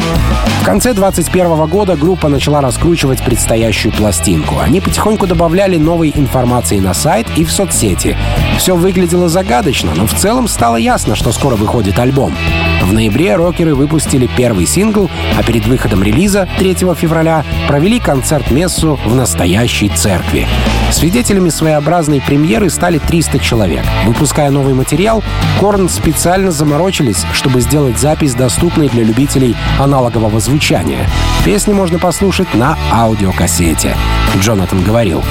[0.62, 4.60] В конце 21 года группа начала раскручивать предстоящую пластинку.
[4.60, 8.16] Они потихоньку добавляли новой информации на сайт и в соцсети.
[8.58, 12.34] Все выглядело загадочно, но в целом стало ясно, что скоро выходит альбом.
[12.82, 15.08] В ноябре рокеры выпустили первый сингл,
[15.38, 20.46] а перед выходом релиза 3 февраля провели концерт-мессу в настоящей церкви.
[20.90, 23.84] Свидетелями своеобразной премьеры стали 300 человек.
[24.04, 25.22] Выпуская новый материал,
[25.60, 31.08] Корн специально заморочились, чтобы сделать запись доступной для любителей аналогового звучания.
[31.44, 33.96] Песни можно послушать на аудиокассете.
[34.38, 35.22] Джонатан говорил.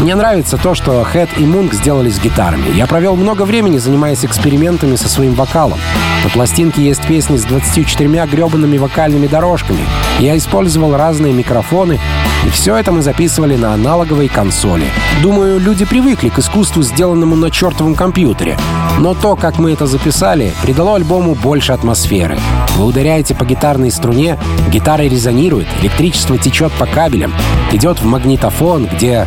[0.00, 2.74] Мне нравится то, что Хэт и Мунк сделали с гитарами.
[2.74, 5.78] Я провел много времени, занимаясь экспериментами со своим вокалом.
[6.24, 9.84] На пластинке есть песни с 24 гребаными вокальными дорожками.
[10.18, 11.98] Я использовал разные микрофоны,
[12.44, 14.86] и все это мы записывали на аналоговой консоли.
[15.22, 18.56] Думаю, люди привыкли к искусству, сделанному на чертовом компьютере.
[18.98, 22.38] Но то, как мы это записали, придало альбому больше атмосферы.
[22.76, 24.38] Вы ударяете по гитарной струне,
[24.70, 27.32] гитара резонирует, электричество течет по кабелям,
[27.72, 29.26] идет в магнитофон, где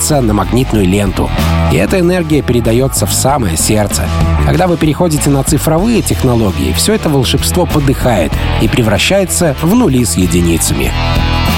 [0.00, 1.30] стелится на магнитную ленту.
[1.72, 4.08] И эта энергия передается в самое сердце.
[4.46, 8.32] Когда вы переходите на цифровые технологии, все это волшебство подыхает
[8.62, 10.90] и превращается в нули с единицами.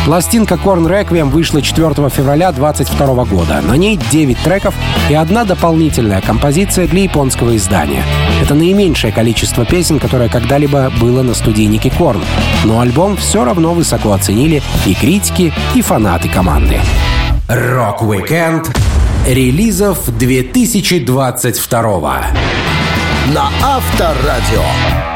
[0.04, 3.60] Пластинка Korn Requiem вышла 4 февраля 2022 года.
[3.62, 4.74] На ней 9 треков
[5.08, 8.02] и одна дополнительная композиция для японского издания.
[8.42, 12.22] Это наименьшее количество песен, которое когда-либо было на студийнике Korn.
[12.64, 16.80] Но альбом все равно высоко оценили и критики, и фанаты команды.
[17.48, 18.70] Рок-викенд
[19.26, 22.24] релизов 2022
[23.34, 25.11] на Авторадио.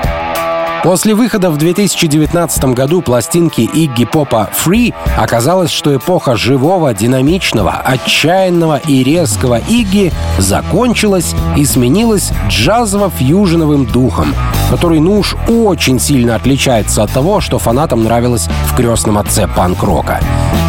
[0.87, 8.77] После выхода в 2019 году пластинки Игги Попа «Free» оказалось, что эпоха живого, динамичного, отчаянного
[8.87, 14.33] и резкого Игги закончилась и сменилась джазово-фьюженовым духом,
[14.71, 20.21] который, ну уж очень сильно отличается от того, что фанатам нравилось в «Крестном отце» панк-рока.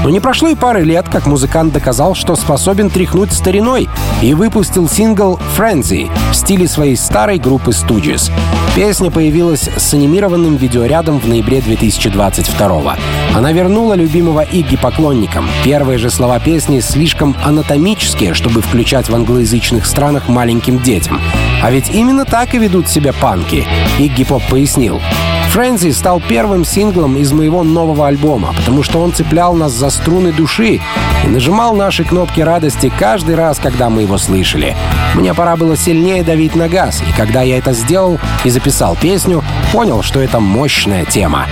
[0.03, 3.89] Но не прошло и пары лет, как музыкант доказал, что способен тряхнуть стариной
[4.21, 8.31] и выпустил сингл «Frenzy» в стиле своей старой группы Stooges.
[8.75, 12.95] Песня появилась с анимированным видеорядом в ноябре 2022
[13.35, 15.49] Она вернула любимого Игги поклонникам.
[15.65, 21.19] Первые же слова песни слишком анатомические, чтобы включать в англоязычных странах маленьким детям.
[21.61, 23.65] А ведь именно так и ведут себя панки.
[23.99, 25.01] Игги Поп пояснил.
[25.49, 30.31] Френзи стал первым синглом из моего нового альбома, потому что он цеплял нас за струны
[30.31, 30.79] души
[31.23, 34.75] и нажимал наши кнопки радости каждый раз, когда мы его слышали.
[35.15, 39.43] Мне пора было сильнее давить на газ, и когда я это сделал и записал песню,
[39.71, 41.47] понял, что это мощная тема.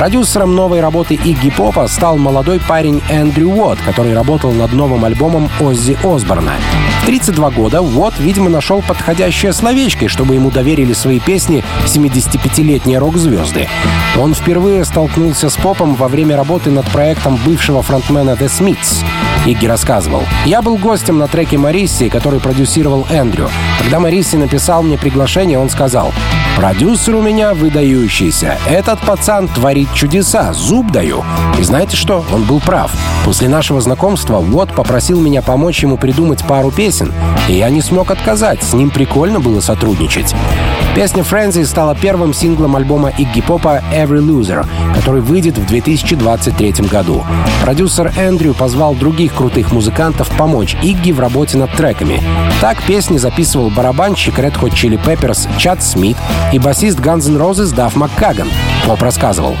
[0.00, 5.50] Продюсером новой работы Игги Попа стал молодой парень Эндрю Уотт, который работал над новым альбомом
[5.60, 6.54] Оззи Осборна.
[7.02, 13.68] В 32 года Уотт, видимо, нашел подходящее словечко, чтобы ему доверили свои песни 75-летние рок-звезды.
[14.18, 19.04] Он впервые столкнулся с попом во время работы над проектом бывшего фронтмена The Smiths.
[19.44, 20.22] Игги рассказывал.
[20.46, 23.50] «Я был гостем на треке Марисси, который продюсировал Эндрю.
[23.78, 26.14] Когда Марисси написал мне приглашение, он сказал,
[26.56, 28.58] «Продюсер у меня выдающийся.
[28.68, 31.24] Этот пацан творит чудеса, зуб даю».
[31.58, 32.24] И знаете что?
[32.32, 32.92] Он был прав.
[33.24, 37.12] После нашего знакомства Вот попросил меня помочь ему придумать пару песен,
[37.48, 40.34] и я не смог отказать, с ним прикольно было сотрудничать.
[40.94, 47.24] Песня «Frenzy» стала первым синглом альбома Игги Попа «Every Loser», который выйдет в 2023 году.
[47.62, 52.20] Продюсер Эндрю позвал других крутых музыкантов помочь Игги в работе над треками.
[52.60, 56.16] Так песни записывал барабанщик Red Hot Chili Peppers Чад Смит
[56.52, 58.48] и басист Guns N' Roses Дав Маккаган.
[58.84, 59.56] Поп рассказывал.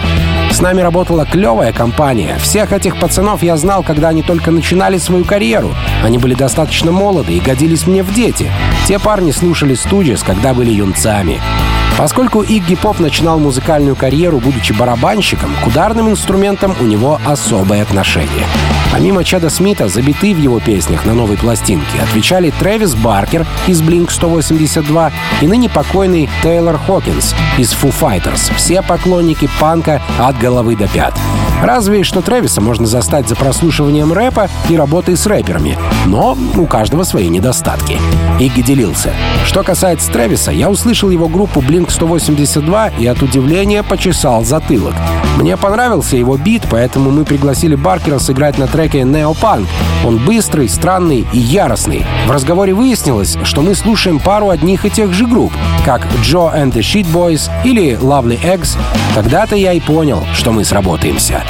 [0.50, 2.36] С нами работала клевая компания.
[2.42, 5.70] Всех этих пацанов я знал, когда они только начинали свою карьеру.
[6.02, 8.50] Они были достаточно молоды и годились мне в дети.
[8.88, 11.79] Те парни слушали Студис, когда были юнцами руками.
[12.00, 18.46] Поскольку Игги Поп начинал музыкальную карьеру, будучи барабанщиком, к ударным инструментам у него особое отношение.
[18.90, 25.12] Помимо Чада Смита, забиты в его песнях на новой пластинке отвечали Трэвис Баркер из Blink-182
[25.42, 28.50] и ныне покойный Тейлор Хокинс из Foo Fighters.
[28.56, 31.14] Все поклонники панка от головы до пят.
[31.62, 35.78] Разве что Трэвиса можно застать за прослушиванием рэпа и работой с рэперами.
[36.06, 37.98] Но у каждого свои недостатки.
[38.40, 39.12] Игги делился.
[39.44, 41.60] Что касается Трэвиса, я услышал его группу
[41.90, 44.94] Blink-182 и от удивления почесал затылок.
[45.36, 49.66] Мне понравился его бит, поэтому мы пригласили Баркера сыграть на треке «Неопанк».
[50.04, 52.04] Он быстрый, странный и яростный.
[52.26, 55.52] В разговоре выяснилось, что мы слушаем пару одних и тех же групп,
[55.84, 58.76] как Joe and the Shit Boys или Lovely Eggs.
[59.14, 61.42] Тогда-то я и понял, что мы сработаемся.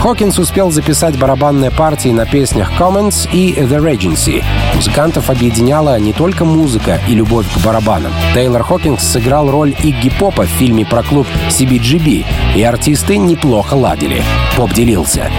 [0.00, 4.44] Хокинс успел записать барабанные партии на песнях Commons и The Regency.
[4.76, 8.12] Музыкантов объединяла не только музыка и любовь к барабанам.
[8.32, 14.22] Тейлор Хокинс сыграл роль Игги Попа в фильме про клуб CBGB, и артисты неплохо ладили.
[14.56, 15.30] Поп делился.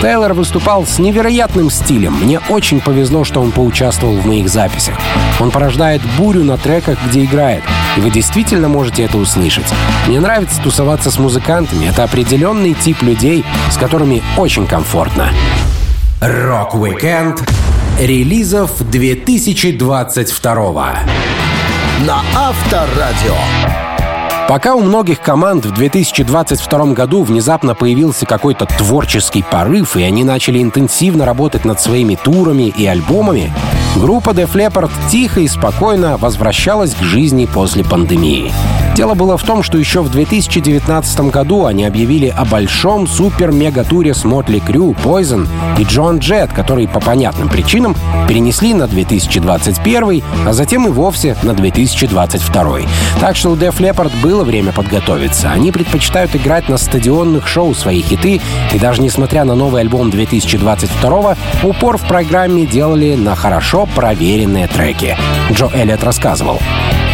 [0.00, 2.14] Тейлор выступал с невероятным стилем.
[2.14, 4.98] Мне очень повезло, что он поучаствовал в моих записях.
[5.40, 7.62] Он порождает бурю на треках, где играет.
[7.96, 9.66] И вы действительно можете это услышать.
[10.06, 11.86] Мне нравится тусоваться с музыкантами.
[11.86, 14.03] Это определенный тип людей, с которыми
[14.36, 15.30] очень комфортно.
[16.20, 17.42] Рок-викенд
[17.98, 20.94] релизов 2022
[22.06, 23.36] на Авторадио.
[24.48, 30.62] Пока у многих команд в 2022 году внезапно появился какой-то творческий порыв, и они начали
[30.62, 33.52] интенсивно работать над своими турами и альбомами,
[33.96, 38.52] группа Def Leppard тихо и спокойно возвращалась к жизни после пандемии.
[38.94, 44.22] Дело было в том, что еще в 2019 году они объявили о большом супер-мега-туре с
[44.22, 47.96] Мотли Крю, Poison и Джон Джет, который по понятным причинам
[48.28, 52.78] перенесли на 2021, а затем и вовсе на 2022.
[53.18, 55.50] Так что у Def Leppard было время подготовиться.
[55.50, 58.40] Они предпочитают играть на стадионных шоу свои хиты,
[58.72, 65.16] и даже несмотря на новый альбом 2022, упор в программе делали на хорошо проверенные треки.
[65.50, 66.60] Джо Эллиот рассказывал.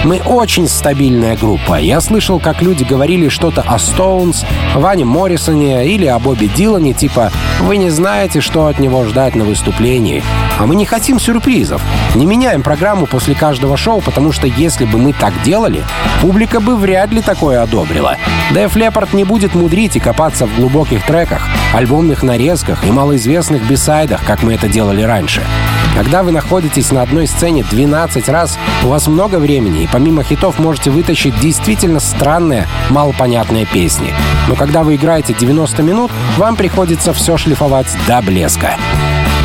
[0.03, 1.75] Мы очень стабильная группа.
[1.79, 7.31] Я слышал, как люди говорили что-то о Стоунс, Ване Моррисоне или о Бобби Дилане, типа
[7.61, 10.23] «Вы не знаете, что от него ждать на выступлении».
[10.59, 11.83] А мы не хотим сюрпризов.
[12.15, 15.85] Не меняем программу после каждого шоу, потому что если бы мы так делали,
[16.23, 18.17] публика бы вряд ли такое одобрила.
[18.53, 24.25] Дэв Лепард не будет мудрить и копаться в глубоких треках, альбомных нарезках и малоизвестных бисайдах,
[24.25, 25.43] как мы это делали раньше.
[25.95, 30.59] Когда вы находитесь на одной сцене 12 раз, у вас много времени, и помимо хитов
[30.59, 34.13] можете вытащить действительно странные, малопонятные песни.
[34.49, 38.77] Но когда вы играете 90 минут, вам приходится все шлифовать до блеска.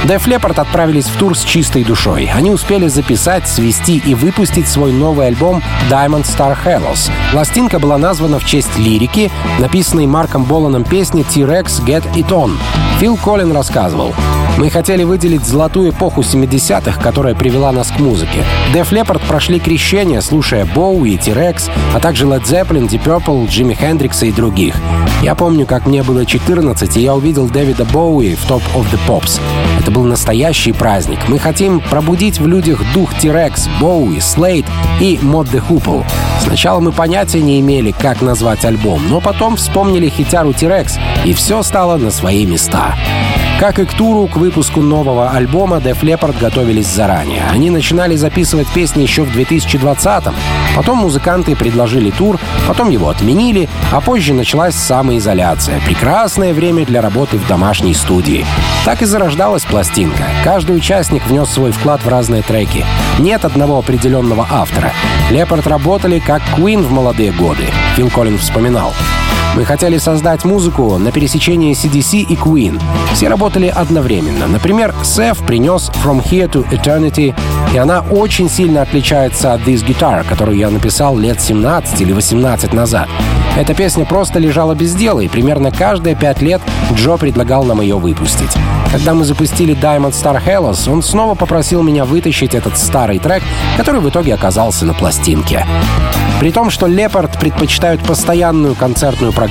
[0.06, 2.30] Def Leppard отправились в тур с чистой душой.
[2.32, 7.10] Они успели записать, свести и выпустить свой новый альбом Diamond Star Halos.
[7.32, 12.52] Пластинка была названа в честь лирики, написанной Марком Боланом песни T-Rex Get It On.
[13.00, 14.14] Фил Коллин рассказывал.
[14.58, 18.46] Мы хотели выделить золотую эпоху 70-х, которая привела нас к музыке.
[18.74, 24.28] Def Leppard прошли крещение, слушая Боуи, T-Rex, а также Led Zeppelin, Deep Purple, Джимми Хендрикса
[24.28, 24.76] и других.
[25.22, 29.00] Я помню, как мне было 14, и я увидел Дэвида Боуи в Top of the
[29.06, 29.42] Pops.
[29.82, 31.20] Это был настоящий праздник.
[31.28, 34.66] Мы хотим пробудить в людях дух T-Rex, Боуи, Слейд
[35.02, 36.06] и Mod the Hoople.
[36.42, 40.94] Сначала мы понятия не имели, как назвать альбом, но потом вспомнили хитяру T-Rex,
[41.26, 42.96] и все стало на свои места.
[43.60, 47.42] Как и к туру, к выпуску нового альбома Def Leppard готовились заранее.
[47.50, 50.36] Они начинали записывать песни еще в 2020-м.
[50.76, 55.82] Потом музыканты предложили тур, потом его отменили, а позже началась самоизоляция.
[55.82, 58.46] Прекрасное время для работы в домашней студии.
[58.86, 60.26] Так и зарождалась пластинка.
[60.44, 62.86] Каждый участник внес свой вклад в разные треки.
[63.18, 64.92] Нет одного определенного автора.
[65.32, 67.66] Лепард работали как Queen в молодые годы.
[67.96, 68.94] Фил Коллин вспоминал.
[69.56, 72.82] Мы хотели создать музыку на пересечении CDC и Queen.
[73.14, 74.48] Все работали одновременно.
[74.48, 77.34] Например, Сеф принес From Here to Eternity,
[77.74, 82.74] и она очень сильно отличается от This Guitar, которую я написал лет 17 или 18
[82.74, 83.08] назад.
[83.58, 86.62] Эта песня просто лежала без дела, и примерно каждые пять лет
[86.94, 88.52] Джо предлагал нам ее выпустить.
[88.92, 93.42] Когда мы запустили Diamond Star Hellos, он снова попросил меня вытащить этот старый трек,
[93.78, 95.66] который в итоге оказался на пластинке.
[96.40, 99.45] При том, что Лепард предпочитают постоянную концертную программу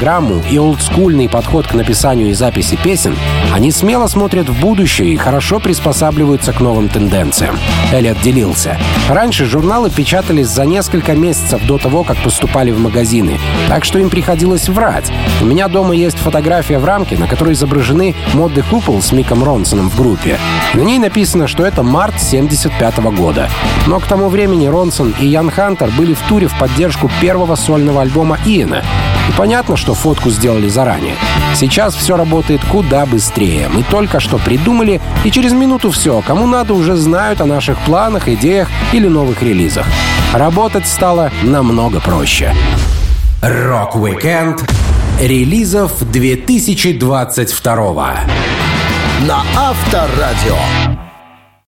[0.50, 3.16] и олдскульный подход к написанию и записи песен,
[3.52, 7.58] они смело смотрят в будущее и хорошо приспосабливаются к новым тенденциям.
[7.92, 8.76] Эллиот делился.
[9.08, 13.38] Раньше журналы печатались за несколько месяцев до того, как поступали в магазины,
[13.68, 15.12] так что им приходилось врать.
[15.40, 19.90] У меня дома есть фотография в рамке, на которой изображены модды Хупл с Миком Ронсоном
[19.90, 20.38] в группе.
[20.74, 23.48] На ней написано, что это март 75 года.
[23.86, 28.02] Но к тому времени Ронсон и Ян Хантер были в туре в поддержку первого сольного
[28.02, 28.82] альбома Иена.
[29.28, 31.14] И понятно, что фотку сделали заранее.
[31.54, 33.68] Сейчас все работает куда быстрее.
[33.68, 38.28] Мы только что придумали, и через минуту все, кому надо, уже знают о наших планах,
[38.28, 39.86] идеях или новых релизах.
[40.32, 42.54] Работать стало намного проще.
[43.42, 44.62] Рок-викенд
[45.20, 48.14] релизов 2022
[49.20, 50.56] на Авторадио.